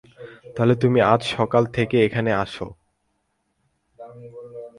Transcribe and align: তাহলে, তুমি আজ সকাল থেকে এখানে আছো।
তাহলে, 0.55 0.73
তুমি 0.75 0.99
আজ 1.05 1.21
সকাল 1.37 1.63
থেকে 1.73 1.95
এখানে 2.03 2.31
আছো। 2.33 2.65